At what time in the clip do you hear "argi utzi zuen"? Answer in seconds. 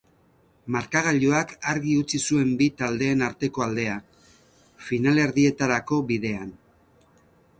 1.73-2.49